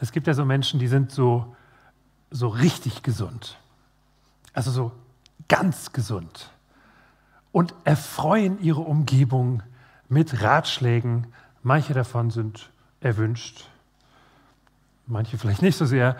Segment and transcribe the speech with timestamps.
[0.00, 1.54] Es gibt ja so Menschen, die sind so,
[2.30, 3.58] so richtig gesund.
[4.52, 4.92] Also so
[5.48, 6.50] ganz gesund.
[7.52, 9.62] Und erfreuen ihre Umgebung
[10.08, 11.26] mit Ratschlägen.
[11.62, 13.64] Manche davon sind erwünscht,
[15.06, 16.16] manche vielleicht nicht so sehr.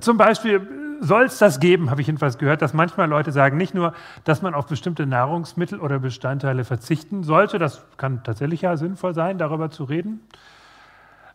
[0.00, 0.66] Zum Beispiel
[1.00, 3.94] soll es das geben, habe ich jedenfalls gehört, dass manchmal Leute sagen, nicht nur,
[4.24, 9.38] dass man auf bestimmte Nahrungsmittel oder Bestandteile verzichten sollte, das kann tatsächlich ja sinnvoll sein,
[9.38, 10.20] darüber zu reden,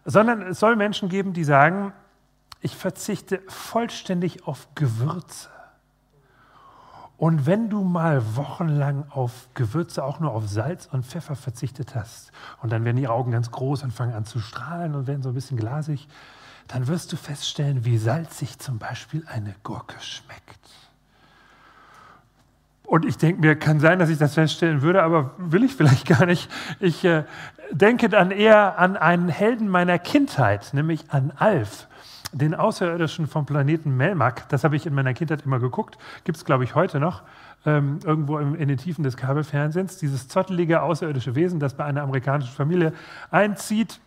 [0.06, 1.94] sondern es soll Menschen geben, die sagen,
[2.62, 5.50] ich verzichte vollständig auf Gewürze.
[7.18, 12.32] Und wenn du mal wochenlang auf Gewürze, auch nur auf Salz und Pfeffer verzichtet hast,
[12.62, 15.30] und dann werden die Augen ganz groß und fangen an zu strahlen und werden so
[15.30, 16.08] ein bisschen glasig,
[16.70, 20.60] dann wirst du feststellen, wie salzig zum Beispiel eine Gurke schmeckt.
[22.90, 26.08] Und ich denke mir, kann sein, dass ich das feststellen würde, aber will ich vielleicht
[26.20, 26.50] gar nicht.
[26.80, 27.24] Ich äh,
[27.70, 31.88] denke dann eher an einen Helden meiner Kindheit, nämlich an Alf,
[32.32, 34.50] den Außerirdischen vom Planeten Melmac.
[34.50, 36.00] Das habe ich in meiner Kindheit immer geguckt.
[36.24, 37.22] Gibt es, glaube ich, heute noch.
[37.64, 39.98] Ähm, irgendwo im, in den Tiefen des Kabelfernsehens.
[39.98, 42.94] Dieses zottelige außerirdische Wesen, das bei einer amerikanischen Familie
[43.30, 44.00] einzieht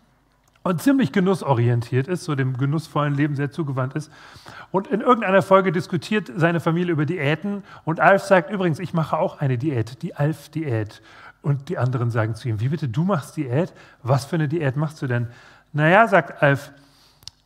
[0.63, 4.11] und ziemlich genussorientiert ist, so dem genussvollen Leben sehr zugewandt ist.
[4.71, 9.19] Und in irgendeiner Folge diskutiert seine Familie über Diäten und Alf sagt übrigens, ich mache
[9.19, 11.03] auch eine Diät, die Alf-Diät.
[11.43, 13.73] Und die anderen sagen zu ihm, wie bitte, du machst Diät?
[14.05, 15.27] Was für eine Diät machst du denn?
[15.73, 16.71] Naja, sagt Alf,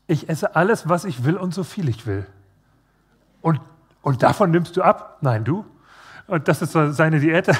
[0.06, 2.26] ich esse alles, was ich will und so viel ich will.
[3.40, 3.60] Und,
[4.02, 5.18] und davon nimmst du ab?
[5.22, 5.64] Nein, du?
[6.26, 7.46] Und das ist so seine Diät.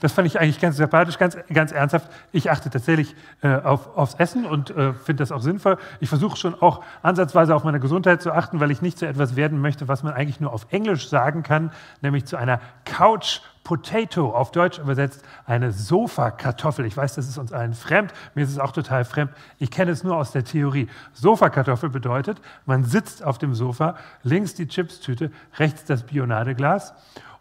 [0.00, 2.08] Das fand ich eigentlich ganz sympathisch, ganz, ganz ernsthaft.
[2.32, 5.78] Ich achte tatsächlich äh, auf, aufs Essen und äh, finde das auch sinnvoll.
[6.00, 9.36] Ich versuche schon auch ansatzweise auf meine Gesundheit zu achten, weil ich nicht zu etwas
[9.36, 14.30] werden möchte, was man eigentlich nur auf Englisch sagen kann, nämlich zu einer Couch Potato,
[14.30, 16.86] auf Deutsch übersetzt eine Sofakartoffel.
[16.86, 19.30] Ich weiß, das ist uns allen fremd, mir ist es auch total fremd.
[19.58, 20.88] Ich kenne es nur aus der Theorie.
[21.12, 26.94] Sofakartoffel bedeutet, man sitzt auf dem Sofa, links die Chipstüte, rechts das Bionadeglas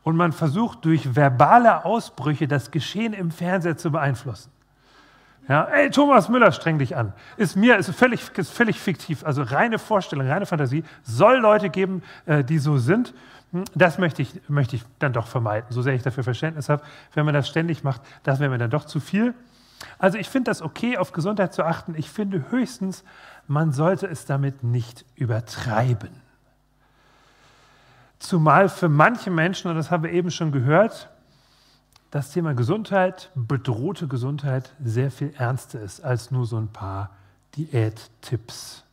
[0.08, 4.50] und man versucht durch verbale Ausbrüche das Geschehen im Fernseher zu beeinflussen.
[5.50, 7.12] Ja, ey, Thomas Müller, streng dich an.
[7.36, 10.86] Ist mir ist völlig, ist völlig fiktiv, also reine Vorstellung, reine Fantasie.
[11.04, 13.14] Soll Leute geben, äh, die so sind.
[13.52, 16.84] Hm, das möchte ich, möchte ich dann doch vermeiden, so sehr ich dafür Verständnis habe.
[17.14, 19.34] Wenn man das ständig macht, das wäre mir dann doch zu viel.
[20.00, 21.96] Also ich finde das okay, auf Gesundheit zu achten.
[21.98, 23.04] Ich finde höchstens,
[23.46, 26.27] man sollte es damit nicht übertreiben.
[28.20, 31.10] Zumal für manche Menschen, und das haben wir eben schon gehört,
[32.12, 37.12] das Thema Gesundheit, bedrohte Gesundheit, sehr viel ernster ist als nur so ein paar
[37.56, 38.84] Diättipps.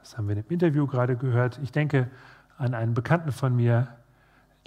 [0.00, 1.58] Das haben wir in dem Interview gerade gehört.
[1.62, 2.08] Ich denke
[2.58, 3.88] an einen Bekannten von mir,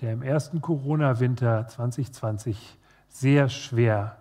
[0.02, 2.78] der im ersten Corona-Winter 2020
[3.10, 4.18] sehr schwer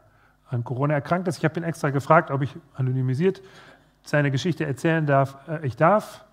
[0.48, 1.38] an Corona erkrankt ist.
[1.38, 3.42] Ich habe ihn extra gefragt, ob ich anonymisiert
[4.02, 5.36] seine Geschichte erzählen darf.
[5.48, 6.24] Äh, ich darf.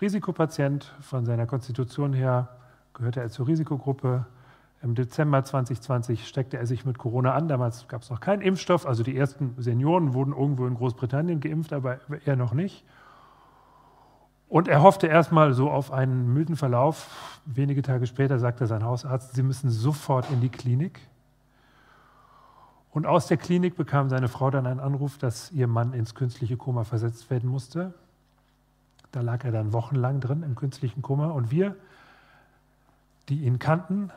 [0.00, 0.84] Risikopatient.
[1.00, 2.48] Von seiner Konstitution her
[2.94, 4.26] gehörte er zur Risikogruppe.
[4.82, 7.48] Im Dezember 2020 steckte er sich mit Corona an.
[7.48, 8.86] Damals gab es noch keinen Impfstoff.
[8.86, 12.84] Also die ersten Senioren wurden irgendwo in Großbritannien geimpft, aber er noch nicht.
[14.48, 17.40] Und er hoffte erstmal so auf einen milden Verlauf.
[17.44, 21.00] Wenige Tage später sagte sein Hausarzt, Sie müssen sofort in die Klinik.
[22.90, 26.56] Und aus der Klinik bekam seine Frau dann einen Anruf, dass ihr Mann ins künstliche
[26.56, 27.94] Koma versetzt werden musste.
[29.12, 31.28] Da lag er dann wochenlang drin im künstlichen Koma.
[31.28, 31.76] Und wir,
[33.28, 34.10] die ihn kannten,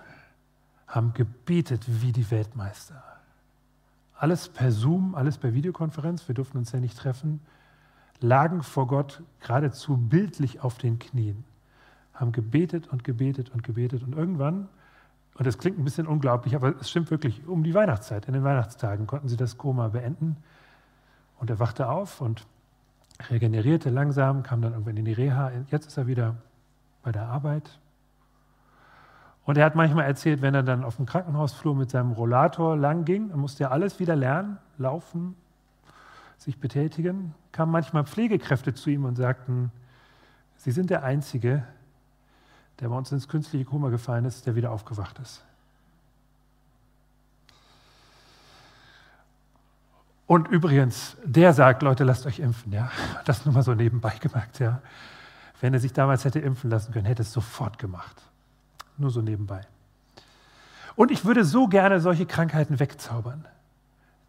[0.88, 3.04] haben gebetet wie die Weltmeister.
[4.16, 7.42] Alles per Zoom, alles per Videokonferenz, wir durften uns ja nicht treffen,
[8.20, 11.44] lagen vor Gott geradezu bildlich auf den Knien,
[12.14, 14.04] haben gebetet und gebetet und gebetet.
[14.04, 14.70] Und irgendwann,
[15.36, 18.44] und das klingt ein bisschen unglaublich, aber es stimmt wirklich, um die Weihnachtszeit, in den
[18.44, 20.38] Weihnachtstagen konnten sie das Koma beenden.
[21.40, 22.46] Und er wachte auf und
[23.30, 25.52] regenerierte langsam, kam dann irgendwann in die Reha.
[25.70, 26.36] Jetzt ist er wieder
[27.02, 27.80] bei der Arbeit.
[29.46, 33.04] Und er hat manchmal erzählt, wenn er dann auf dem Krankenhausflur mit seinem Rollator lang
[33.04, 35.36] ging, dann musste er alles wieder lernen, laufen,
[36.38, 39.72] sich betätigen, kamen manchmal Pflegekräfte zu ihm und sagten,
[40.56, 41.64] Sie sind der Einzige,
[42.80, 45.44] der bei uns ins künstliche Koma gefallen ist, der wieder aufgewacht ist.
[50.26, 52.72] Und übrigens, der sagt, Leute, lasst euch impfen.
[52.72, 52.92] Ja?
[53.26, 54.60] Das nur mal so nebenbei gemerkt.
[54.60, 54.82] Ja?
[55.60, 58.22] Wenn er sich damals hätte impfen lassen können, hätte es sofort gemacht.
[58.98, 59.62] Nur so nebenbei.
[60.96, 63.46] Und ich würde so gerne solche Krankheiten wegzaubern,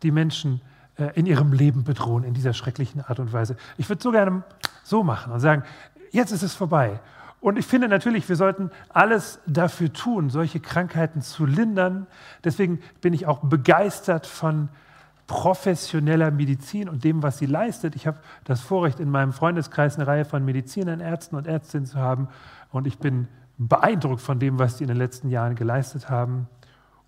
[0.02, 0.60] die Menschen
[0.96, 3.56] äh, in ihrem Leben bedrohen, in dieser schrecklichen Art und Weise.
[3.76, 4.42] Ich würde so gerne
[4.82, 5.64] so machen und sagen,
[6.10, 7.00] jetzt ist es vorbei.
[7.40, 12.06] Und ich finde natürlich, wir sollten alles dafür tun, solche Krankheiten zu lindern.
[12.42, 14.70] Deswegen bin ich auch begeistert von
[15.26, 17.96] professioneller Medizin und dem, was sie leistet.
[17.96, 21.98] Ich habe das Vorrecht, in meinem Freundeskreis eine Reihe von Medizinern, Ärzten und Ärztinnen zu
[21.98, 22.28] haben.
[22.70, 26.48] Und ich bin beeindruckt von dem, was die in den letzten Jahren geleistet haben.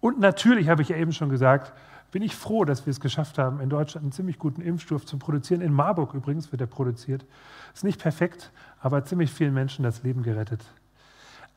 [0.01, 1.73] Und natürlich, habe ich ja eben schon gesagt,
[2.13, 5.19] bin ich froh, dass wir es geschafft haben, in Deutschland einen ziemlich guten Impfstoff zu
[5.19, 5.61] produzieren.
[5.61, 7.27] In Marburg übrigens wird er produziert.
[7.75, 10.65] Ist nicht perfekt, aber ziemlich vielen Menschen das Leben gerettet.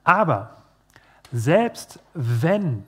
[0.04, 0.58] Aber
[1.32, 2.84] selbst wenn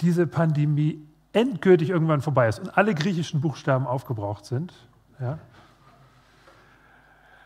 [0.00, 4.74] diese Pandemie endgültig irgendwann vorbei ist und alle griechischen Buchstaben aufgebraucht sind,
[5.20, 5.38] ja,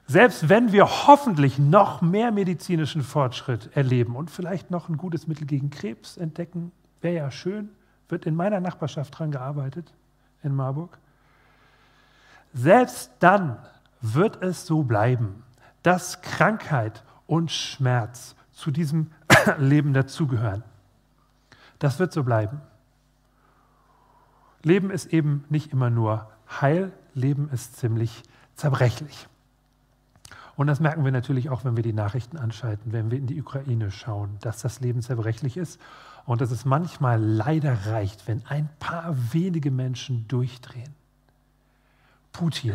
[0.08, 5.46] selbst wenn wir hoffentlich noch mehr medizinischen Fortschritt erleben und vielleicht noch ein gutes Mittel
[5.46, 7.70] gegen Krebs entdecken, wäre ja schön,
[8.08, 9.92] wird in meiner Nachbarschaft dran gearbeitet,
[10.44, 10.96] in Marburg.
[12.54, 13.58] Selbst dann
[14.00, 15.42] wird es so bleiben,
[15.82, 19.10] dass Krankheit und Schmerz zu diesem
[19.58, 20.62] Leben dazugehören.
[21.80, 22.60] Das wird so bleiben.
[24.66, 26.28] Leben ist eben nicht immer nur
[26.60, 28.24] heil, Leben ist ziemlich
[28.56, 29.28] zerbrechlich.
[30.56, 33.40] Und das merken wir natürlich auch, wenn wir die Nachrichten anschalten, wenn wir in die
[33.40, 35.80] Ukraine schauen, dass das Leben zerbrechlich ist
[36.24, 40.96] und dass es manchmal leider reicht, wenn ein paar wenige Menschen durchdrehen.
[42.32, 42.74] Putin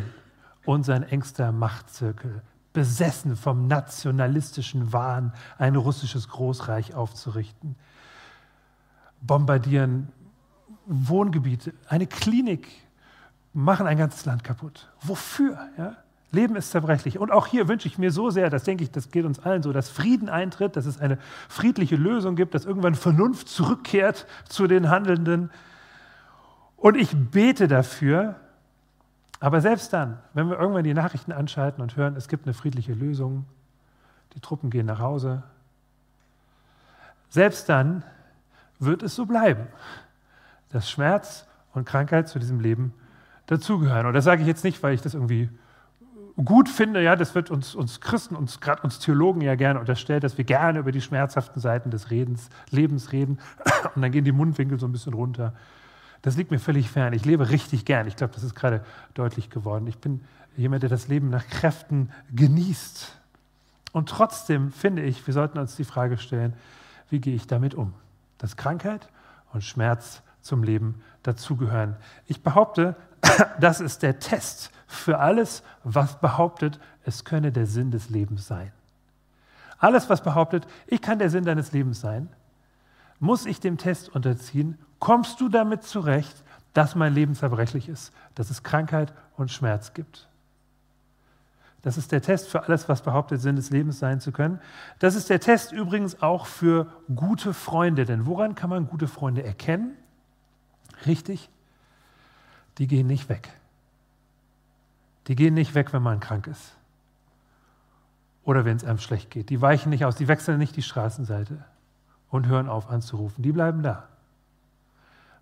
[0.64, 2.42] und sein engster Machtzirkel,
[2.72, 7.76] besessen vom nationalistischen Wahn, ein russisches Großreich aufzurichten,
[9.20, 10.08] bombardieren
[10.86, 12.68] Wohngebiete, eine Klinik,
[13.54, 14.90] machen ein ganzes Land kaputt.
[15.02, 15.58] Wofür?
[15.78, 15.98] Ja?
[16.32, 17.20] Leben ist zerbrechlich.
[17.20, 19.64] Und auch hier wünsche ich mir so sehr, das denke ich, das geht uns allen
[19.64, 21.18] so, dass Frieden eintritt, dass es eine
[21.50, 25.52] friedliche Lösung gibt, dass irgendwann Vernunft zurückkehrt zu den Handelnden.
[26.78, 28.36] Und ich bete dafür,
[29.42, 32.94] aber selbst dann, wenn wir irgendwann die Nachrichten anschalten und hören, es gibt eine friedliche
[32.94, 33.46] Lösung,
[34.34, 35.44] die Truppen gehen nach Hause,
[37.30, 38.04] selbst dann
[38.80, 39.68] wird es so bleiben,
[40.72, 42.94] dass Schmerz und Krankheit zu diesem Leben
[43.48, 44.06] dazugehören.
[44.06, 45.50] Und das sage ich jetzt nicht, weil ich das irgendwie
[46.44, 50.24] gut finde, ja, das wird uns, uns Christen, uns gerade uns Theologen ja gerne unterstellt,
[50.24, 53.40] dass wir gerne über die schmerzhaften Seiten des Redens, Lebens reden
[53.96, 55.54] und dann gehen die Mundwinkel so ein bisschen runter.
[56.22, 57.14] Das liegt mir völlig fern.
[57.14, 58.08] Ich lebe richtig gern.
[58.08, 58.86] Ich glaube, das ist gerade
[59.16, 59.88] deutlich geworden.
[59.88, 60.22] Ich bin
[60.56, 63.20] jemand, der das Leben nach Kräften genießt.
[63.92, 66.54] Und trotzdem finde ich, wir sollten uns die Frage stellen,
[67.10, 67.94] wie gehe ich damit um?
[68.38, 69.10] Dass Krankheit
[69.52, 71.96] und Schmerz zum Leben dazugehören.
[72.28, 72.96] Ich behaupte,
[73.60, 78.72] das ist der Test für alles, was behauptet, es könne der Sinn des Lebens sein.
[79.78, 82.30] Alles, was behauptet, ich kann der Sinn deines Lebens sein,
[83.20, 86.44] muss ich dem Test unterziehen, kommst du damit zurecht,
[86.74, 90.28] dass mein Leben zerbrechlich ist, dass es Krankheit und Schmerz gibt.
[91.82, 94.60] Das ist der Test für alles, was behauptet, Sinn des Lebens sein zu können.
[95.00, 98.06] Das ist der Test übrigens auch für gute Freunde.
[98.06, 99.98] Denn woran kann man gute Freunde erkennen?
[101.06, 101.50] Richtig,
[102.78, 103.50] die gehen nicht weg.
[105.28, 106.76] Die gehen nicht weg, wenn man krank ist.
[108.44, 109.50] Oder wenn es einem schlecht geht.
[109.50, 111.64] Die weichen nicht aus, die wechseln nicht die Straßenseite
[112.30, 113.44] und hören auf anzurufen.
[113.44, 114.08] Die bleiben da.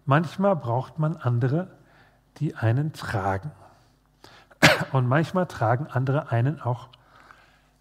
[0.05, 1.69] Manchmal braucht man andere,
[2.37, 3.51] die einen tragen.
[4.91, 6.89] Und manchmal tragen andere einen auch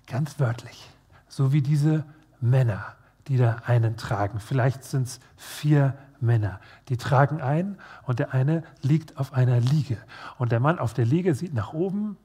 [0.07, 0.91] ganz wörtlich.
[1.29, 2.05] So wie diese
[2.41, 2.95] Männer,
[3.27, 4.41] die da einen tragen.
[4.41, 6.61] Vielleicht sind es vier Männer.
[6.89, 9.99] Die tragen ein und der eine liegt auf einer Liege.
[10.39, 12.17] Und der Mann auf der Liege sieht nach oben,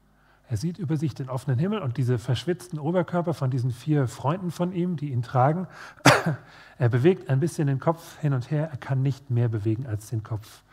[0.49, 4.51] er sieht über sich den offenen Himmel und diese verschwitzten Oberkörper von diesen vier Freunden
[4.51, 5.67] von ihm, die ihn tragen.
[6.79, 10.09] Er bewegt ein bisschen den Kopf hin und her, er kann nicht mehr bewegen als
[10.09, 10.63] den Kopf.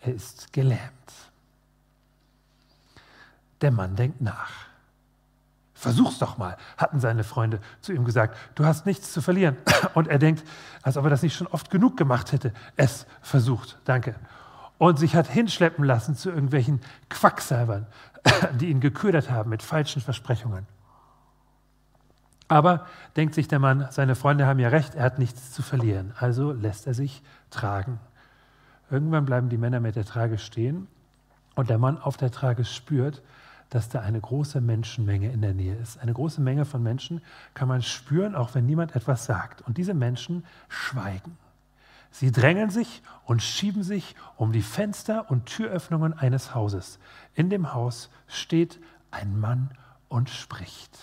[0.00, 0.80] Er ist gelähmt.
[3.60, 4.69] Der Mann denkt nach.
[5.80, 8.36] Versuch's doch mal, hatten seine Freunde zu ihm gesagt.
[8.54, 9.56] Du hast nichts zu verlieren.
[9.94, 10.46] Und er denkt,
[10.82, 12.52] als ob er das nicht schon oft genug gemacht hätte.
[12.76, 14.14] Es versucht, danke.
[14.76, 17.86] Und sich hat hinschleppen lassen zu irgendwelchen Quacksalbern,
[18.60, 20.66] die ihn geködert haben mit falschen Versprechungen.
[22.46, 22.84] Aber
[23.16, 26.12] denkt sich der Mann, seine Freunde haben ja recht, er hat nichts zu verlieren.
[26.18, 28.00] Also lässt er sich tragen.
[28.90, 30.88] Irgendwann bleiben die Männer mit der Trage stehen
[31.54, 33.22] und der Mann auf der Trage spürt,
[33.70, 35.98] dass da eine große Menschenmenge in der Nähe ist.
[35.98, 37.22] Eine große Menge von Menschen
[37.54, 39.62] kann man spüren, auch wenn niemand etwas sagt.
[39.62, 41.38] Und diese Menschen schweigen.
[42.10, 46.98] Sie drängeln sich und schieben sich um die Fenster und Türöffnungen eines Hauses.
[47.34, 48.80] In dem Haus steht
[49.12, 49.70] ein Mann
[50.08, 50.98] und spricht.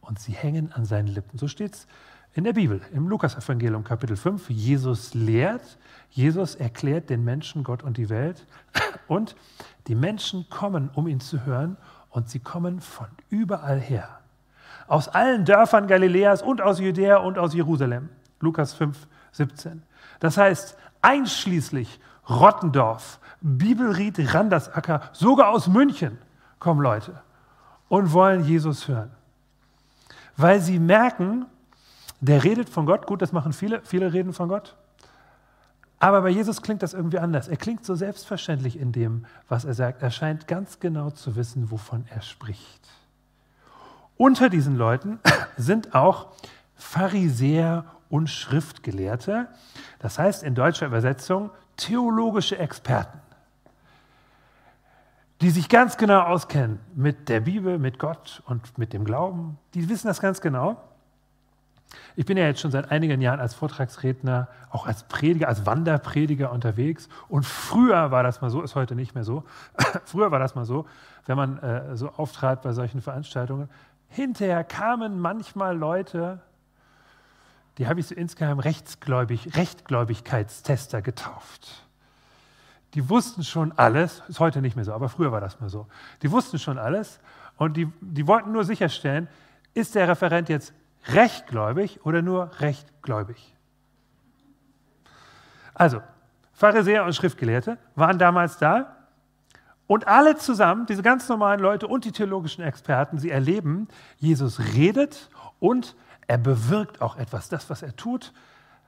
[0.00, 1.38] Und sie hängen an seinen Lippen.
[1.38, 1.86] So steht es
[2.40, 4.48] in der Bibel, im Lukasevangelium Kapitel 5.
[4.48, 5.76] Jesus lehrt,
[6.08, 8.46] Jesus erklärt den Menschen Gott und die Welt.
[9.08, 9.36] Und
[9.88, 11.76] die Menschen kommen, um ihn zu hören,
[12.08, 14.20] und sie kommen von überall her.
[14.86, 18.08] Aus allen Dörfern Galiläas und aus Judäa und aus Jerusalem.
[18.40, 19.82] Lukas 5, 17.
[20.20, 26.16] Das heißt, einschließlich Rottendorf, Bibelried, Randersacker, sogar aus München
[26.58, 27.20] kommen Leute
[27.88, 29.10] und wollen Jesus hören.
[30.38, 31.44] Weil sie merken,
[32.20, 34.76] der redet von Gott, gut, das machen viele, viele reden von Gott.
[35.98, 37.48] Aber bei Jesus klingt das irgendwie anders.
[37.48, 40.02] Er klingt so selbstverständlich in dem, was er sagt.
[40.02, 42.88] Er scheint ganz genau zu wissen, wovon er spricht.
[44.16, 45.18] Unter diesen Leuten
[45.56, 46.28] sind auch
[46.74, 49.48] Pharisäer und Schriftgelehrte,
[49.98, 53.20] das heißt in deutscher Übersetzung theologische Experten
[55.40, 59.58] die sich ganz genau auskennen mit der Bibel, mit Gott und mit dem Glauben.
[59.74, 60.82] Die wissen das ganz genau.
[62.16, 66.52] Ich bin ja jetzt schon seit einigen Jahren als Vortragsredner, auch als Prediger, als Wanderprediger
[66.52, 67.08] unterwegs.
[67.28, 69.44] Und früher war das mal so, ist heute nicht mehr so.
[70.04, 70.86] früher war das mal so,
[71.26, 73.68] wenn man äh, so auftrat bei solchen Veranstaltungen.
[74.08, 76.40] Hinterher kamen manchmal Leute,
[77.78, 81.86] die habe ich so insgeheim rechtsgläubig, Rechtgläubigkeitstester getauft
[82.94, 85.86] die wussten schon alles, ist heute nicht mehr so, aber früher war das mal so.
[86.22, 87.20] Die wussten schon alles
[87.56, 89.28] und die, die wollten nur sicherstellen,
[89.74, 90.72] ist der Referent jetzt
[91.06, 93.54] rechtgläubig oder nur rechtgläubig?
[95.74, 96.02] Also,
[96.52, 98.96] Pharisäer und Schriftgelehrte waren damals da
[99.86, 103.88] und alle zusammen, diese ganz normalen Leute und die theologischen Experten, sie erleben,
[104.18, 107.48] Jesus redet und er bewirkt auch etwas.
[107.48, 108.32] Das, was er tut,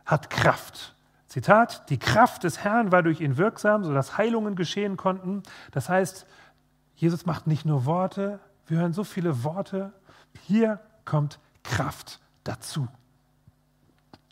[0.06, 0.94] hat Kraft.
[1.26, 5.42] Zitat, die Kraft des Herrn war durch ihn wirksam, sodass Heilungen geschehen konnten.
[5.72, 6.26] Das heißt,
[6.94, 8.38] Jesus macht nicht nur Worte,
[8.68, 9.92] wir hören so viele Worte,
[10.42, 12.88] hier kommt Kraft dazu.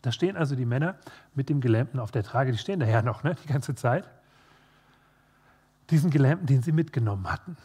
[0.01, 0.95] Da stehen also die Männer
[1.35, 4.09] mit dem Gelähmten auf der Trage, die stehen da ja noch ne, die ganze Zeit.
[5.89, 7.57] Diesen Gelähmten, den sie mitgenommen hatten.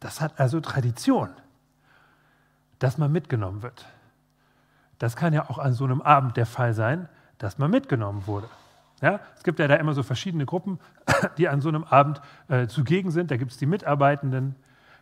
[0.00, 1.30] Das hat also Tradition,
[2.78, 3.86] dass man mitgenommen wird.
[4.98, 7.08] Das kann ja auch an so einem Abend der Fall sein,
[7.38, 8.48] dass man mitgenommen wurde.
[9.00, 10.80] Ja, es gibt ja da immer so verschiedene Gruppen,
[11.38, 13.30] die an so einem Abend äh, zugegen sind.
[13.30, 14.56] Da gibt es die Mitarbeitenden,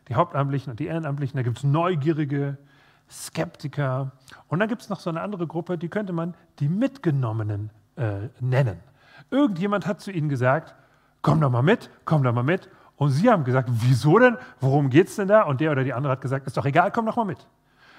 [0.09, 1.37] die Hauptamtlichen und die Ehrenamtlichen.
[1.37, 2.59] Da gibt es Neugierige,
[3.11, 4.13] Skeptiker.
[4.49, 8.29] Und dann gibt es noch so eine andere Gruppe, die könnte man die Mitgenommenen äh,
[8.41, 8.79] nennen.
[9.31, 10.75] Irgendjemand hat zu ihnen gesagt,
[11.23, 12.69] komm doch mal mit, komm doch mal mit.
[12.97, 14.39] Und sie haben gesagt, wieso denn?
[14.61, 15.43] Worum geht es denn da?
[15.43, 17.47] Und der oder die andere hat gesagt, ist doch egal, komm doch mal mit.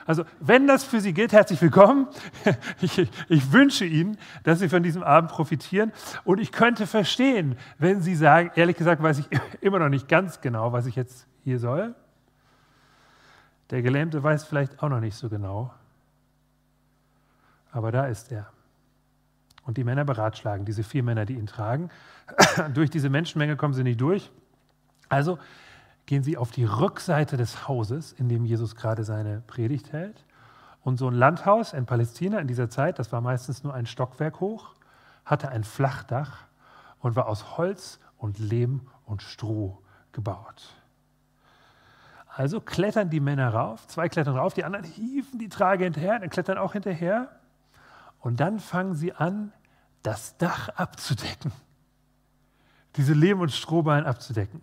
[0.07, 2.07] Also wenn das für Sie gilt, herzlich willkommen.
[2.81, 2.97] Ich,
[3.27, 5.91] ich, wünsche Ihnen, dass Sie von diesem Abend profitieren.
[6.23, 9.27] Und ich könnte verstehen, wenn Sie sagen, ehrlich gesagt weiß ich
[9.61, 11.93] immer noch nicht ganz genau, was ich jetzt hier soll.
[13.69, 15.73] Der Gelähmte weiß vielleicht auch noch nicht so genau.
[17.71, 18.47] Aber da ist er.
[19.65, 21.89] Und die Männer beratschlagen, diese vier Männer, die ihn tragen.
[22.73, 24.31] durch diese Menschenmenge kommen sie nicht durch.
[25.09, 25.37] Also
[26.05, 30.23] gehen sie auf die Rückseite des Hauses, in dem Jesus gerade seine Predigt hält.
[30.81, 34.39] Und so ein Landhaus in Palästina in dieser Zeit, das war meistens nur ein Stockwerk
[34.39, 34.73] hoch,
[35.25, 36.45] hatte ein Flachdach
[36.99, 39.77] und war aus Holz und Lehm und Stroh
[40.13, 40.76] gebaut.
[42.37, 46.29] Also klettern die Männer rauf, zwei klettern rauf, die anderen hieven die Trage hinterher, dann
[46.29, 47.29] klettern auch hinterher.
[48.19, 49.51] Und dann fangen sie an,
[50.03, 51.51] das Dach abzudecken
[52.97, 54.61] diese Lehm- und Strohballen abzudecken.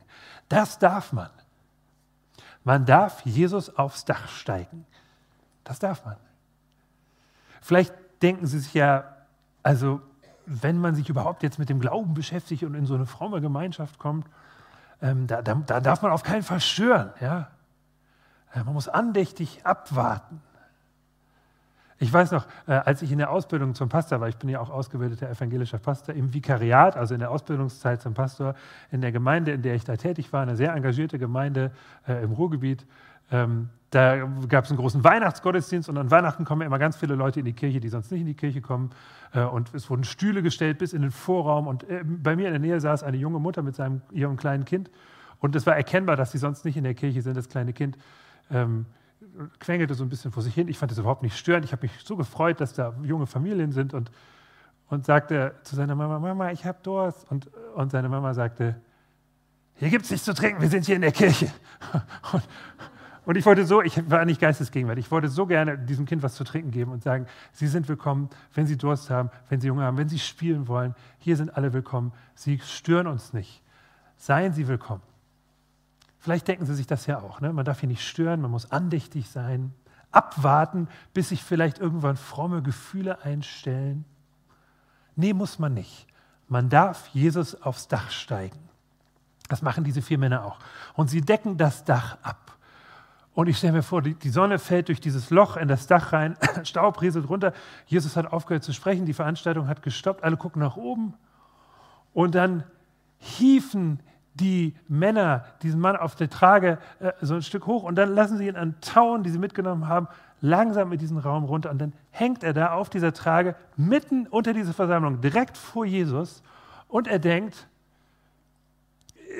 [0.48, 1.30] Das darf man.
[2.64, 4.86] Man darf Jesus aufs Dach steigen.
[5.62, 6.16] Das darf man.
[7.62, 9.04] Vielleicht denken Sie sich ja,
[9.62, 10.00] also
[10.46, 13.98] wenn man sich überhaupt jetzt mit dem Glauben beschäftigt und in so eine fromme Gemeinschaft
[13.98, 14.26] kommt,
[15.00, 17.12] ähm, da, da, da, darf man auf keinen Fall stören.
[17.20, 17.50] Ja?
[18.54, 20.40] Man muss andächtig abwarten.
[21.98, 24.60] Ich weiß noch, äh, als ich in der Ausbildung zum Pastor war, ich bin ja
[24.60, 28.54] auch ausgebildeter evangelischer Pastor, im Vikariat, also in der Ausbildungszeit zum Pastor,
[28.90, 31.70] in der Gemeinde, in der ich da tätig war, eine sehr engagierte Gemeinde
[32.06, 32.84] äh, im Ruhrgebiet,
[33.30, 37.40] ähm, da gab es einen großen Weihnachtsgottesdienst und an Weihnachten kommen immer ganz viele Leute
[37.40, 38.90] in die Kirche, die sonst nicht in die Kirche kommen.
[39.32, 41.68] Äh, und es wurden Stühle gestellt bis in den Vorraum.
[41.68, 44.90] Und bei mir in der Nähe saß eine junge Mutter mit seinem, ihrem kleinen Kind.
[45.38, 47.96] Und es war erkennbar, dass sie sonst nicht in der Kirche sind, das kleine Kind.
[48.50, 48.86] Ähm,
[49.58, 50.68] quengelte so ein bisschen vor sich hin.
[50.68, 51.64] Ich fand das überhaupt nicht störend.
[51.64, 54.10] Ich habe mich so gefreut, dass da junge Familien sind und,
[54.88, 57.30] und sagte zu seiner Mama, Mama, ich habe Durst.
[57.30, 58.76] Und, und seine Mama sagte,
[59.76, 61.50] hier gibt es nichts zu trinken, wir sind hier in der Kirche.
[62.32, 62.42] Und,
[63.26, 66.34] und ich wollte so, ich war nicht geistesgegenwärtig, ich wollte so gerne diesem Kind was
[66.34, 69.84] zu trinken geben und sagen, Sie sind willkommen, wenn Sie Durst haben, wenn Sie Hunger
[69.84, 72.12] haben, wenn Sie spielen wollen, hier sind alle willkommen.
[72.34, 73.62] Sie stören uns nicht.
[74.18, 75.13] Seien Sie willkommen.
[76.24, 77.42] Vielleicht denken Sie sich das ja auch.
[77.42, 77.52] Ne?
[77.52, 79.74] Man darf hier nicht stören, man muss andächtig sein,
[80.10, 84.06] abwarten, bis sich vielleicht irgendwann fromme Gefühle einstellen.
[85.16, 86.06] Nee, muss man nicht.
[86.48, 88.58] Man darf Jesus aufs Dach steigen.
[89.50, 90.60] Das machen diese vier Männer auch.
[90.94, 92.56] Und sie decken das Dach ab.
[93.34, 96.38] Und ich stelle mir vor, die Sonne fällt durch dieses Loch in das Dach rein,
[96.64, 97.52] Staub rieselt runter.
[97.84, 101.12] Jesus hat aufgehört zu sprechen, die Veranstaltung hat gestoppt, alle gucken nach oben.
[102.14, 102.64] Und dann
[103.18, 104.00] hiefen
[104.34, 108.36] die Männer diesen Mann auf der Trage äh, so ein Stück hoch und dann lassen
[108.36, 110.08] sie ihn an Tauen, die sie mitgenommen haben,
[110.40, 114.52] langsam in diesen Raum runter und dann hängt er da auf dieser Trage mitten unter
[114.52, 116.42] dieser Versammlung, direkt vor Jesus
[116.88, 117.68] und er denkt,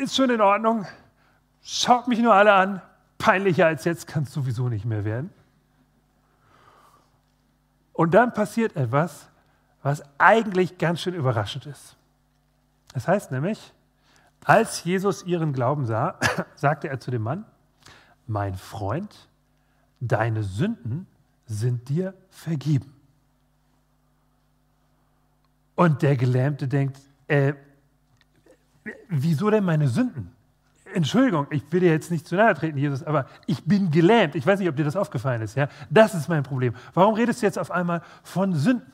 [0.00, 0.86] ist schon in Ordnung,
[1.62, 2.80] schaut mich nur alle an,
[3.18, 5.30] peinlicher als jetzt kann es sowieso nicht mehr werden.
[7.92, 9.28] Und dann passiert etwas,
[9.82, 11.96] was eigentlich ganz schön überraschend ist.
[12.92, 13.73] Das heißt nämlich,
[14.44, 16.18] als Jesus ihren Glauben sah,
[16.54, 17.44] sagte er zu dem Mann,
[18.26, 19.28] mein Freund,
[20.00, 21.06] deine Sünden
[21.46, 22.92] sind dir vergeben.
[25.74, 27.54] Und der Gelähmte denkt, äh,
[29.08, 30.30] wieso denn meine Sünden?
[30.94, 34.36] Entschuldigung, ich will dir jetzt nicht zu nahe treten, Jesus, aber ich bin gelähmt.
[34.36, 35.56] Ich weiß nicht, ob dir das aufgefallen ist.
[35.56, 35.68] Ja?
[35.90, 36.74] Das ist mein Problem.
[36.92, 38.92] Warum redest du jetzt auf einmal von Sünden?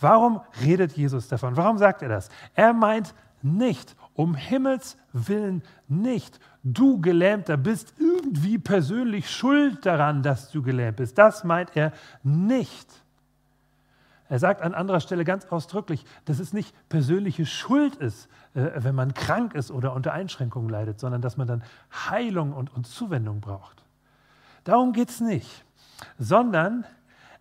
[0.00, 1.56] Warum redet Jesus davon?
[1.56, 2.30] Warum sagt er das?
[2.54, 10.50] Er meint nicht, um Himmels willen nicht, du Gelähmter bist irgendwie persönlich schuld daran, dass
[10.50, 11.18] du gelähmt bist.
[11.18, 12.88] Das meint er nicht.
[14.28, 18.94] Er sagt an anderer Stelle ganz ausdrücklich, dass es nicht persönliche Schuld ist, äh, wenn
[18.94, 23.84] man krank ist oder unter Einschränkungen leidet, sondern dass man dann Heilung und, Zuwendung braucht.
[24.64, 25.64] Darum geht es nicht,
[26.18, 26.86] sondern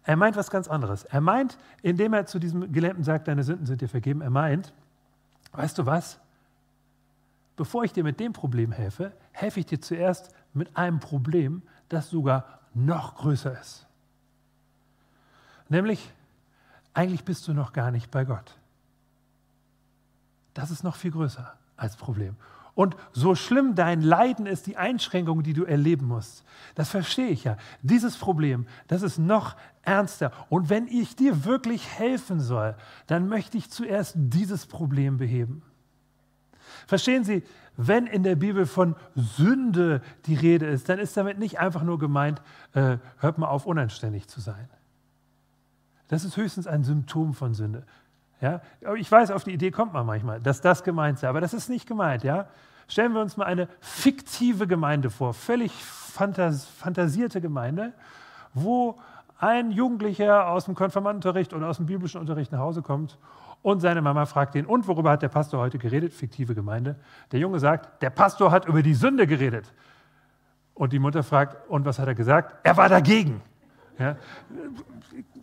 [0.03, 1.05] er meint was ganz anderes.
[1.05, 4.74] Er meint, indem er zu diesem Gelähmten sagt, deine Sünden sind dir vergeben, er meint,
[5.53, 6.19] weißt du was?
[7.55, 12.10] Bevor ich dir mit dem Problem helfe, helfe ich dir zuerst mit einem Problem, das
[12.10, 13.86] sogar noch größer ist.
[15.69, 16.12] Nämlich,
[16.93, 18.57] eigentlich bist du noch gar nicht bei Gott.
[20.53, 22.36] Das ist noch viel größer als Problem.
[22.75, 27.44] Und so schlimm dein Leiden ist, die Einschränkung, die du erleben musst, das verstehe ich
[27.44, 27.58] ja.
[27.84, 30.32] Dieses Problem, das ist noch ernster.
[30.50, 32.75] Und wenn ich dir wirklich helfen soll,
[33.06, 35.62] dann möchte ich zuerst dieses Problem beheben.
[36.88, 37.44] Verstehen Sie,
[37.77, 42.00] wenn in der Bibel von Sünde die Rede ist, dann ist damit nicht einfach nur
[42.00, 42.42] gemeint,
[42.74, 44.68] äh, hört mal auf, unanständig zu sein.
[46.07, 47.86] Das ist höchstens ein Symptom von Sünde.
[48.44, 48.62] Ja?
[48.96, 51.70] Ich weiß, auf die Idee kommt man manchmal, dass das gemeint sei, aber das ist
[51.70, 52.24] nicht gemeint.
[52.24, 52.48] Ja?
[52.88, 57.94] Stellen wir uns mal eine fiktive Gemeinde vor, völlig fantas fantasierte Gemeinde,
[58.53, 59.00] wo
[59.40, 63.18] ein Jugendlicher aus dem Konfirmandenunterricht oder aus dem biblischen Unterricht nach Hause kommt
[63.62, 66.14] und seine Mama fragt ihn, und worüber hat der Pastor heute geredet?
[66.14, 66.98] Fiktive Gemeinde.
[67.32, 69.74] Der Junge sagt, der Pastor hat über die Sünde geredet.
[70.74, 72.56] Und die Mutter fragt, und was hat er gesagt?
[72.64, 73.42] Er war dagegen.
[74.00, 74.18] Ja?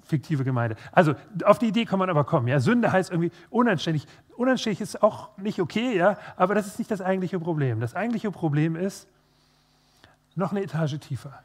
[0.05, 0.77] fiktive Gemeinde.
[0.93, 2.49] Also auf die Idee kann man aber kommen.
[2.49, 2.61] Ja?
[2.61, 4.07] Sünde heißt irgendwie unanständig.
[4.37, 6.19] Unanständig ist auch nicht okay, ja?
[6.37, 7.81] aber das ist nicht das eigentliche Problem.
[7.81, 9.09] Das eigentliche Problem ist
[10.35, 11.43] noch eine Etage tiefer.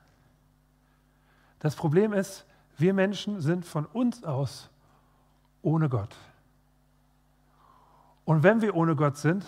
[1.60, 2.46] Das Problem ist,
[2.78, 4.70] wir Menschen sind von uns aus
[5.62, 6.16] ohne Gott.
[8.26, 9.46] Und wenn wir ohne Gott sind,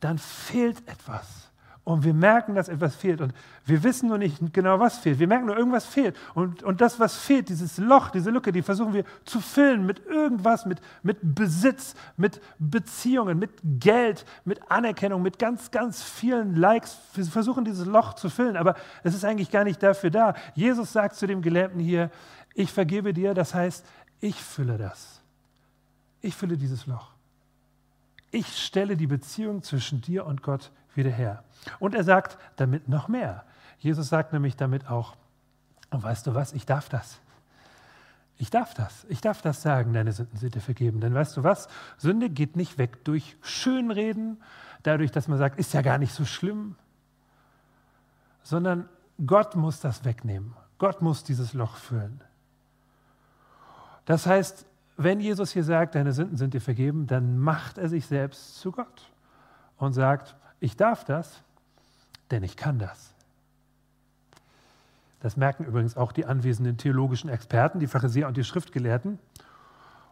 [0.00, 1.50] dann fehlt etwas
[1.86, 3.32] und wir merken, dass etwas fehlt und
[3.64, 5.20] wir wissen nur nicht genau, was fehlt.
[5.20, 6.16] Wir merken nur, irgendwas fehlt.
[6.34, 10.04] Und, und das, was fehlt, dieses Loch, diese Lücke, die versuchen wir zu füllen mit
[10.04, 16.98] irgendwas, mit, mit Besitz, mit Beziehungen, mit Geld, mit Anerkennung, mit ganz, ganz vielen Likes.
[17.14, 20.34] Wir versuchen dieses Loch zu füllen, aber es ist eigentlich gar nicht dafür da.
[20.56, 22.10] Jesus sagt zu dem Gelähmten hier,
[22.54, 23.86] ich vergebe dir, das heißt,
[24.18, 25.22] ich fülle das.
[26.20, 27.12] Ich fülle dieses Loch.
[28.32, 31.42] Ich stelle die Beziehung zwischen dir und Gott wieder her.
[31.78, 33.44] Und er sagt damit noch mehr.
[33.78, 35.16] Jesus sagt nämlich damit auch,
[35.90, 37.20] und weißt du was, ich darf das.
[38.38, 39.06] Ich darf das.
[39.08, 41.00] Ich darf das sagen, deine Sünden sind dir vergeben.
[41.00, 41.68] Denn weißt du was?
[41.96, 44.42] Sünde geht nicht weg durch Schönreden,
[44.82, 46.76] dadurch, dass man sagt, ist ja gar nicht so schlimm,
[48.42, 48.88] sondern
[49.26, 50.54] Gott muss das wegnehmen.
[50.78, 52.20] Gott muss dieses Loch füllen.
[54.04, 58.06] Das heißt, wenn Jesus hier sagt, deine Sünden sind dir vergeben, dann macht er sich
[58.06, 59.10] selbst zu Gott
[59.78, 61.42] und sagt, ich darf das,
[62.30, 63.12] denn ich kann das.
[65.20, 69.18] Das merken übrigens auch die anwesenden theologischen Experten, die Pharisäer und die Schriftgelehrten.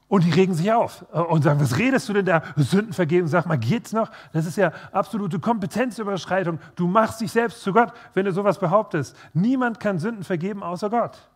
[0.08, 2.42] Und die regen sich auf äh, und sagen, was redest du denn da?
[2.56, 4.10] Sünden vergeben, sag mal, geht's noch?
[4.32, 6.58] Das ist ja absolute Kompetenzüberschreitung.
[6.76, 9.16] Du machst dich selbst zu Gott, wenn du sowas behauptest.
[9.32, 11.28] Niemand kann Sünden vergeben außer Gott.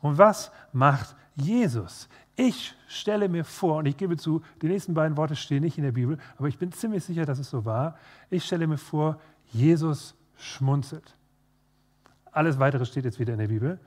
[0.00, 2.08] Und was macht Jesus?
[2.36, 5.84] Ich stelle mir vor, und ich gebe zu, die nächsten beiden Worte stehen nicht in
[5.84, 7.96] der Bibel, aber ich bin ziemlich sicher, dass es so war.
[8.28, 9.18] Ich stelle mir vor,
[9.52, 11.16] Jesus schmunzelt.
[12.32, 13.80] Alles weitere steht jetzt wieder in der Bibel.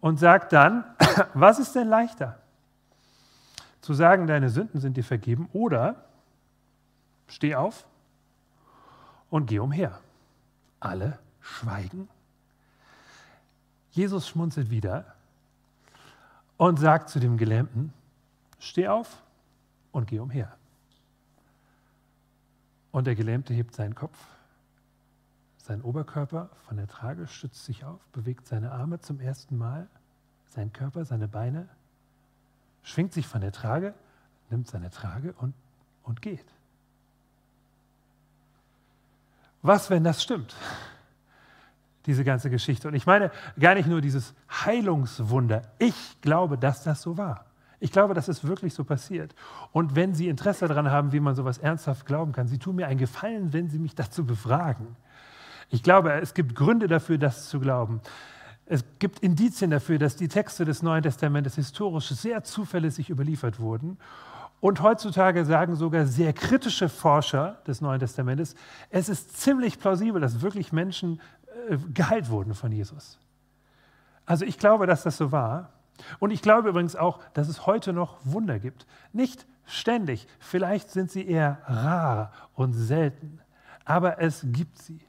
[0.00, 0.84] Und sagt dann,
[1.34, 2.40] was ist denn leichter?
[3.82, 6.06] Zu sagen, deine Sünden sind dir vergeben oder
[7.28, 7.86] steh auf
[9.28, 9.98] und geh umher.
[10.80, 12.08] Alle schweigen.
[13.90, 15.15] Jesus schmunzelt wieder
[16.56, 17.92] und sagt zu dem Gelähmten,
[18.58, 19.22] steh auf
[19.92, 20.56] und geh umher.
[22.92, 24.16] Und der Gelähmte hebt seinen Kopf,
[25.58, 29.88] sein Oberkörper von der Trage, stützt sich auf, bewegt seine Arme zum ersten Mal,
[30.46, 31.68] seinen Körper, seine Beine,
[32.82, 33.94] schwingt sich von der Trage,
[34.48, 35.54] nimmt seine Trage und,
[36.04, 36.46] und geht.
[39.62, 40.54] Was, wenn das stimmt?
[42.06, 42.88] Diese ganze Geschichte.
[42.88, 45.62] Und ich meine gar nicht nur dieses Heilungswunder.
[45.78, 47.46] Ich glaube, dass das so war.
[47.78, 49.34] Ich glaube, dass es wirklich so passiert.
[49.72, 52.86] Und wenn Sie Interesse daran haben, wie man sowas ernsthaft glauben kann, Sie tun mir
[52.86, 54.96] einen Gefallen, wenn Sie mich dazu befragen.
[55.68, 58.00] Ich glaube, es gibt Gründe dafür, das zu glauben.
[58.66, 63.98] Es gibt Indizien dafür, dass die Texte des Neuen Testamentes historisch sehr zuverlässig überliefert wurden.
[64.60, 68.54] Und heutzutage sagen sogar sehr kritische Forscher des Neuen Testamentes,
[68.90, 71.20] es ist ziemlich plausibel, dass wirklich Menschen
[71.92, 73.18] geheilt wurden von Jesus.
[74.24, 75.72] Also ich glaube, dass das so war.
[76.18, 78.86] Und ich glaube übrigens auch, dass es heute noch Wunder gibt.
[79.12, 83.40] Nicht ständig, vielleicht sind sie eher rar und selten,
[83.84, 85.00] aber es gibt sie.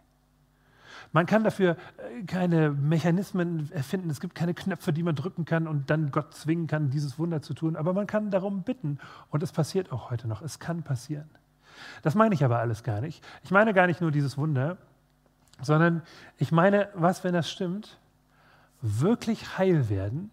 [1.13, 5.67] Man kann dafür äh, keine Mechanismen erfinden, es gibt keine Knöpfe, die man drücken kann
[5.67, 9.41] und dann Gott zwingen kann, dieses Wunder zu tun, aber man kann darum bitten und
[9.43, 11.30] es passiert auch heute noch, es kann passieren.
[12.02, 13.24] Das meine ich aber alles gar nicht.
[13.43, 14.78] Ich meine gar nicht nur dieses Wunder,
[15.62, 16.02] sondern
[16.38, 17.98] ich meine, was, wenn das stimmt,
[18.82, 20.32] wirklich heil werden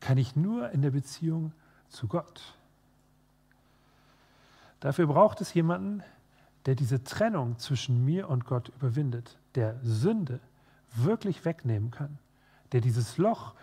[0.00, 1.52] kann ich nur in der Beziehung
[1.88, 2.54] zu Gott.
[4.80, 6.02] Dafür braucht es jemanden,
[6.66, 10.40] der diese Trennung zwischen mir und Gott überwindet, der Sünde
[10.94, 12.18] wirklich wegnehmen kann,
[12.72, 13.54] der dieses Loch,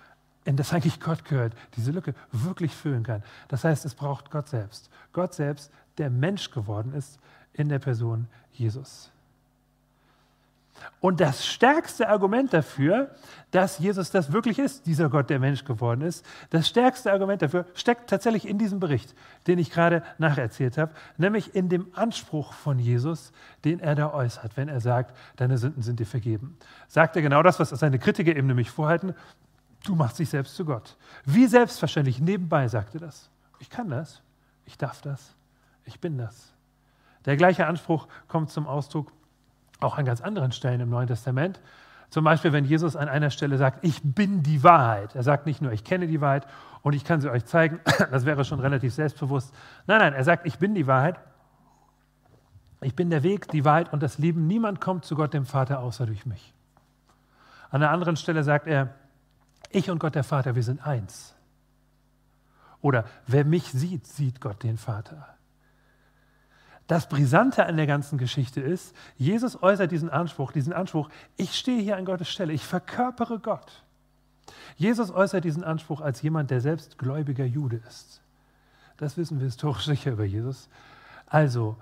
[0.45, 3.23] in das eigentlich Gott gehört, diese Lücke wirklich füllen kann.
[3.47, 4.89] Das heißt, es braucht Gott selbst.
[5.13, 7.19] Gott selbst, der Mensch geworden ist
[7.54, 9.12] in der Person Jesus.
[10.99, 13.12] Und das stärkste Argument dafür,
[13.51, 17.65] dass Jesus das wirklich ist, dieser Gott, der Mensch geworden ist, das stärkste Argument dafür
[17.73, 19.13] steckt tatsächlich in diesem Bericht,
[19.47, 23.31] den ich gerade nacherzählt habe, nämlich in dem Anspruch von Jesus,
[23.63, 26.57] den er da äußert, wenn er sagt, deine Sünden sind dir vergeben.
[26.88, 29.13] Sagt er genau das, was seine Kritiker eben nämlich vorhalten,
[29.86, 30.97] du machst dich selbst zu Gott.
[31.25, 33.29] Wie selbstverständlich, nebenbei sagt er das.
[33.59, 34.21] Ich kann das,
[34.65, 35.36] ich darf das,
[35.86, 36.53] ich bin das.
[37.25, 39.12] Der gleiche Anspruch kommt zum Ausdruck
[39.83, 41.59] auch an ganz anderen Stellen im Neuen Testament.
[42.09, 45.15] Zum Beispiel, wenn Jesus an einer Stelle sagt, ich bin die Wahrheit.
[45.15, 46.45] Er sagt nicht nur, ich kenne die Wahrheit
[46.83, 47.79] und ich kann sie euch zeigen,
[48.11, 49.53] das wäre schon relativ selbstbewusst.
[49.87, 51.19] Nein, nein, er sagt, ich bin die Wahrheit.
[52.81, 54.45] Ich bin der Weg, die Wahrheit und das Leben.
[54.45, 56.53] Niemand kommt zu Gott, dem Vater, außer durch mich.
[57.71, 58.93] An einer anderen Stelle sagt er,
[59.71, 61.33] ich und Gott, der Vater, wir sind eins.
[62.81, 65.29] Oder wer mich sieht, sieht Gott, den Vater.
[66.87, 71.81] Das Brisante an der ganzen Geschichte ist, Jesus äußert diesen Anspruch, diesen Anspruch, ich stehe
[71.81, 73.83] hier an Gottes Stelle, ich verkörpere Gott.
[74.75, 78.21] Jesus äußert diesen Anspruch als jemand, der selbst gläubiger Jude ist.
[78.97, 80.69] Das wissen wir historisch sicher über Jesus.
[81.25, 81.77] Also,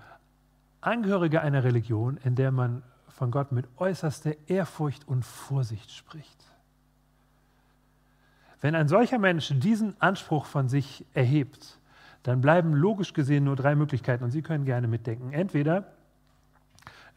[0.82, 6.44] Angehörige einer Religion, in der man von Gott mit äußerster Ehrfurcht und Vorsicht spricht.
[8.62, 11.78] Wenn ein solcher Mensch diesen Anspruch von sich erhebt,
[12.24, 15.34] dann bleiben logisch gesehen nur drei Möglichkeiten und Sie können gerne mitdenken.
[15.34, 15.92] Entweder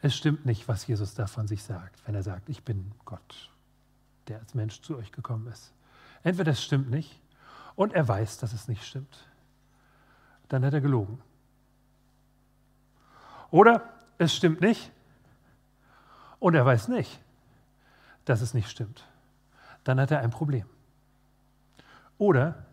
[0.01, 3.51] es stimmt nicht, was Jesus da von sich sagt, wenn er sagt, ich bin Gott,
[4.27, 5.73] der als Mensch zu euch gekommen ist.
[6.23, 7.21] Entweder es stimmt nicht
[7.75, 9.27] und er weiß, dass es nicht stimmt.
[10.47, 11.21] Dann hat er gelogen.
[13.51, 13.83] Oder
[14.17, 14.91] es stimmt nicht
[16.39, 17.19] und er weiß nicht,
[18.25, 19.07] dass es nicht stimmt.
[19.83, 20.65] Dann hat er ein Problem.
[22.17, 22.65] Oder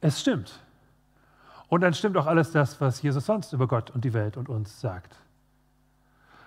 [0.00, 0.60] es stimmt
[1.68, 4.48] und dann stimmt auch alles das, was Jesus sonst über Gott und die Welt und
[4.48, 5.16] uns sagt.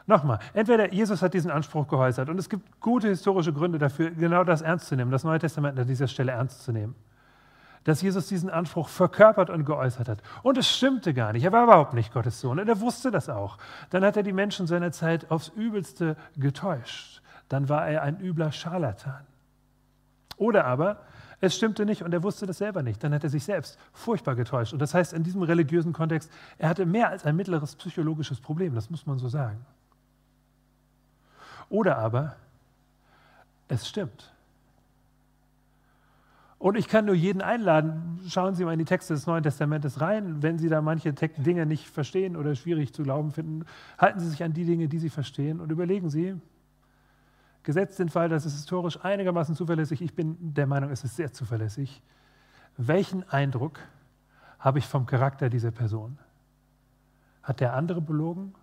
[0.09, 4.43] Nochmal, entweder Jesus hat diesen Anspruch geäußert und es gibt gute historische Gründe dafür, genau
[4.43, 6.95] das ernst zu nehmen, das Neue Testament an dieser Stelle ernst zu nehmen.
[7.83, 10.23] Dass Jesus diesen Anspruch verkörpert und geäußert hat.
[10.41, 11.43] Und es stimmte gar nicht.
[11.43, 13.57] Er war überhaupt nicht Gottes Sohn und er wusste das auch.
[13.91, 17.21] Dann hat er die Menschen seiner Zeit aufs Übelste getäuscht.
[17.47, 19.27] Dann war er ein übler Scharlatan.
[20.37, 21.01] Oder aber
[21.41, 23.03] es stimmte nicht und er wusste das selber nicht.
[23.03, 24.73] Dann hat er sich selbst furchtbar getäuscht.
[24.73, 28.75] Und das heißt, in diesem religiösen Kontext, er hatte mehr als ein mittleres psychologisches Problem,
[28.75, 29.65] das muss man so sagen.
[31.69, 32.35] Oder aber,
[33.67, 34.33] es stimmt.
[36.57, 40.01] Und ich kann nur jeden einladen, schauen Sie mal in die Texte des Neuen Testamentes
[40.01, 40.43] rein.
[40.43, 43.65] Wenn Sie da manche Dinge nicht verstehen oder schwierig zu glauben finden,
[43.97, 46.35] halten Sie sich an die Dinge, die Sie verstehen und überlegen Sie,
[47.69, 51.31] Gesetzt den Fall, dass es historisch einigermaßen zuverlässig, ich bin der Meinung, es ist sehr
[51.31, 52.01] zuverlässig.
[52.77, 53.79] Welchen Eindruck
[54.57, 56.17] habe ich vom Charakter dieser Person?
[57.43, 58.55] Hat der andere belogen?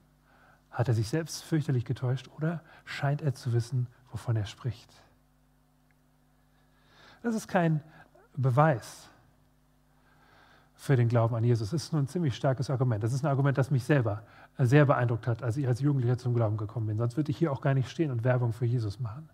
[0.72, 4.92] Hat er sich selbst fürchterlich getäuscht oder scheint er zu wissen, wovon er spricht?
[7.22, 7.84] Das ist kein
[8.34, 9.08] Beweis.
[10.76, 11.70] Für den Glauben an Jesus.
[11.70, 13.02] Das ist nur ein ziemlich starkes Argument.
[13.02, 14.22] Das ist ein Argument, das mich selber
[14.58, 16.98] sehr beeindruckt hat, als ich als Jugendlicher zum Glauben gekommen bin.
[16.98, 19.28] Sonst würde ich hier auch gar nicht stehen und Werbung für Jesus machen.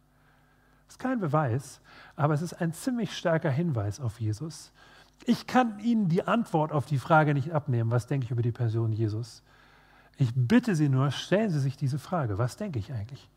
[0.86, 1.80] Das ist kein Beweis,
[2.16, 4.72] aber es ist ein ziemlich starker Hinweis auf Jesus.
[5.24, 8.52] Ich kann Ihnen die Antwort auf die Frage nicht abnehmen, was denke ich über die
[8.52, 9.42] Person Jesus.
[10.16, 13.28] Ich bitte Sie nur, stellen Sie sich diese Frage, was denke ich eigentlich?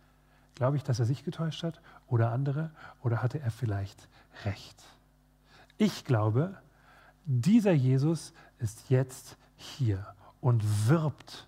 [0.56, 2.72] Glaube ich, dass er sich getäuscht hat oder andere
[3.04, 4.08] oder hatte er vielleicht
[4.46, 4.84] recht?
[5.78, 6.56] Ich glaube,
[7.26, 10.06] dieser Jesus ist jetzt hier
[10.42, 11.48] und wirbt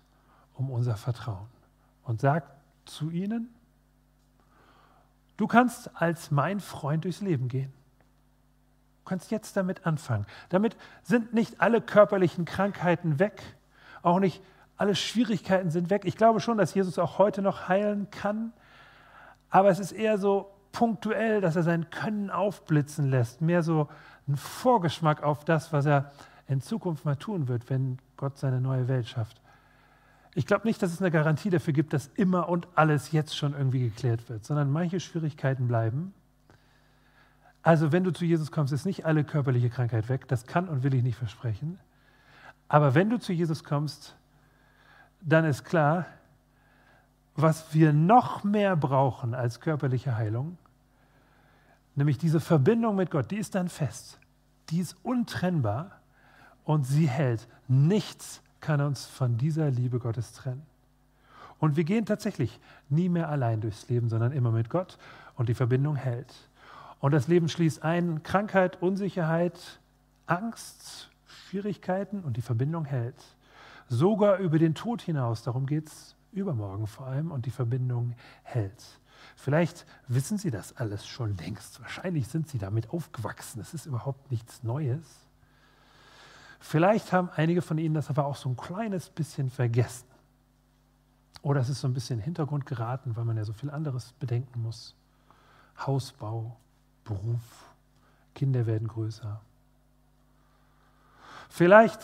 [0.54, 1.48] um unser Vertrauen
[2.02, 2.50] und sagt
[2.84, 3.54] zu ihnen,
[5.36, 7.72] du kannst als mein Freund durchs Leben gehen.
[9.04, 10.26] Du kannst jetzt damit anfangen.
[10.48, 13.42] Damit sind nicht alle körperlichen Krankheiten weg,
[14.02, 14.42] auch nicht
[14.76, 16.02] alle Schwierigkeiten sind weg.
[16.04, 18.52] Ich glaube schon, dass Jesus auch heute noch heilen kann,
[19.50, 23.88] aber es ist eher so punktuell, dass er sein Können aufblitzen lässt, mehr so
[24.28, 26.12] ein Vorgeschmack auf das, was er
[26.46, 29.40] in Zukunft mal tun wird, wenn Gott seine neue Welt schafft.
[30.34, 33.54] Ich glaube nicht, dass es eine Garantie dafür gibt, dass immer und alles jetzt schon
[33.54, 36.14] irgendwie geklärt wird, sondern manche Schwierigkeiten bleiben.
[37.62, 40.28] Also wenn du zu Jesus kommst, ist nicht alle körperliche Krankheit weg.
[40.28, 41.78] Das kann und will ich nicht versprechen.
[42.68, 44.14] Aber wenn du zu Jesus kommst,
[45.20, 46.06] dann ist klar,
[47.34, 50.58] was wir noch mehr brauchen als körperliche Heilung,
[51.98, 54.18] nämlich diese Verbindung mit Gott, die ist dann fest,
[54.70, 56.00] die ist untrennbar
[56.64, 57.48] und sie hält.
[57.66, 60.62] Nichts kann uns von dieser Liebe Gottes trennen.
[61.58, 64.98] Und wir gehen tatsächlich nie mehr allein durchs Leben, sondern immer mit Gott
[65.36, 66.32] und die Verbindung hält.
[67.00, 69.80] Und das Leben schließt ein Krankheit, Unsicherheit,
[70.26, 73.16] Angst, Schwierigkeiten und die Verbindung hält.
[73.88, 79.00] Sogar über den Tod hinaus, darum geht es übermorgen vor allem und die Verbindung hält.
[79.40, 81.80] Vielleicht wissen Sie das alles schon längst.
[81.80, 83.60] Wahrscheinlich sind Sie damit aufgewachsen.
[83.60, 85.06] Es ist überhaupt nichts Neues.
[86.58, 90.08] Vielleicht haben einige von Ihnen das aber auch so ein kleines bisschen vergessen.
[91.40, 93.70] Oder es ist so ein bisschen in den Hintergrund geraten, weil man ja so viel
[93.70, 94.96] anderes bedenken muss.
[95.86, 96.56] Hausbau,
[97.04, 97.74] Beruf,
[98.34, 99.40] Kinder werden größer.
[101.48, 102.00] Vielleicht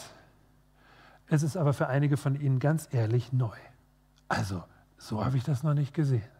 [1.26, 3.56] ist es aber für einige von Ihnen ganz ehrlich neu.
[4.28, 4.62] Also,
[4.98, 6.33] so habe ich das noch nicht gesehen.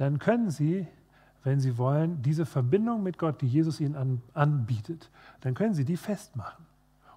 [0.00, 0.86] Dann können Sie,
[1.44, 5.10] wenn Sie wollen, diese Verbindung mit Gott, die Jesus Ihnen an, anbietet,
[5.42, 6.64] dann können Sie die festmachen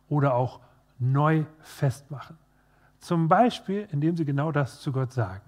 [0.09, 0.59] oder auch
[0.99, 2.35] neu festmachen.
[2.99, 5.45] Zum Beispiel, indem Sie genau das zu Gott sagen.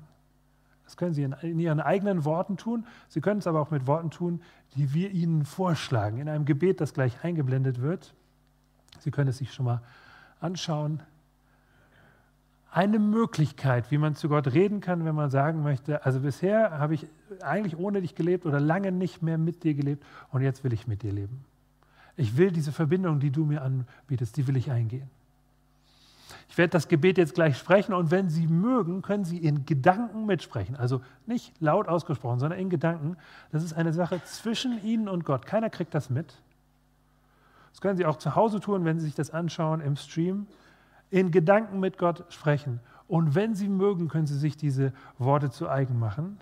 [0.86, 2.88] Das können Sie in Ihren eigenen Worten tun.
[3.10, 4.42] Sie können es aber auch mit Worten tun,
[4.78, 8.14] die wir Ihnen vorschlagen, in einem Gebet, das gleich eingeblendet wird.
[9.02, 9.82] Sie können es sich schon mal
[10.40, 11.04] anschauen
[12.76, 16.94] eine Möglichkeit, wie man zu Gott reden kann, wenn man sagen möchte, also bisher habe
[16.94, 17.08] ich
[17.42, 20.86] eigentlich ohne dich gelebt oder lange nicht mehr mit dir gelebt und jetzt will ich
[20.86, 21.46] mit dir leben.
[22.18, 25.10] Ich will diese Verbindung, die du mir anbietest, die will ich eingehen.
[26.50, 30.26] Ich werde das Gebet jetzt gleich sprechen und wenn Sie mögen, können Sie in Gedanken
[30.26, 30.76] mitsprechen.
[30.76, 33.16] Also nicht laut ausgesprochen, sondern in Gedanken.
[33.54, 35.46] Das ist eine Sache zwischen Ihnen und Gott.
[35.46, 36.42] Keiner kriegt das mit.
[37.72, 40.48] Das können Sie auch zu Hause tun, wenn Sie sich das anschauen im Stream
[41.10, 42.80] in Gedanken mit Gott sprechen.
[43.08, 46.40] Und wenn Sie mögen, können Sie sich diese Worte zu eigen machen.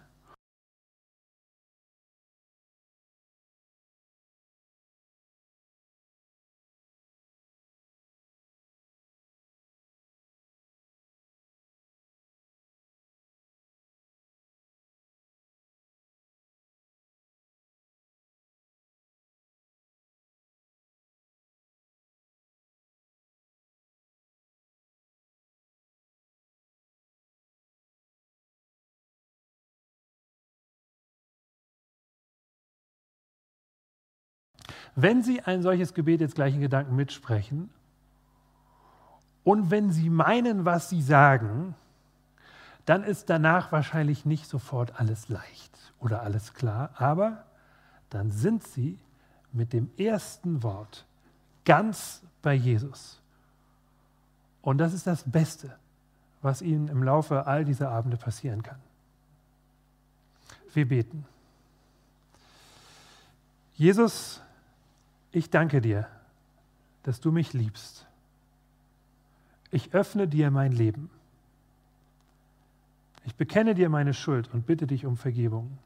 [34.96, 37.70] Wenn Sie ein solches Gebet jetzt gleich in Gedanken mitsprechen
[39.44, 41.76] und wenn Sie meinen, was Sie sagen,
[42.86, 47.46] dann ist danach wahrscheinlich nicht sofort alles leicht oder alles klar, aber
[48.10, 49.00] dann sind Sie
[49.52, 51.06] mit dem ersten Wort
[51.66, 53.20] ganz bei Jesus.
[54.62, 55.76] Und das ist das Beste,
[56.42, 58.80] was Ihnen im Laufe all dieser Abende passieren kann.
[60.74, 61.26] Wir beten.
[63.76, 64.42] Jesus,
[65.34, 66.08] ich danke dir,
[67.04, 68.08] dass du mich liebst.
[69.72, 71.10] Ich öffne dir mein Leben.
[73.26, 75.78] Ich bekenne dir meine Schuld und bitte dich um Vergebung.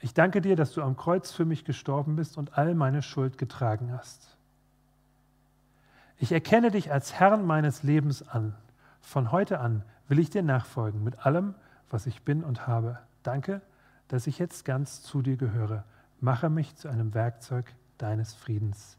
[0.00, 3.38] Ich danke dir, dass du am Kreuz für mich gestorben bist und all meine Schuld
[3.38, 4.36] getragen hast.
[6.18, 8.54] Ich erkenne dich als Herrn meines Lebens an.
[9.00, 11.54] Von heute an will ich dir nachfolgen mit allem,
[11.90, 12.98] was ich bin und habe.
[13.22, 13.60] Danke,
[14.08, 15.84] dass ich jetzt ganz zu dir gehöre.
[16.24, 17.66] Mache mich zu einem Werkzeug
[17.98, 18.96] deines Friedens.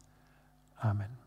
[0.77, 1.24] Amen.